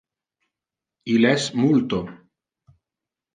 Il 1.17 1.27
es 1.33 1.45
multo. 1.65 2.01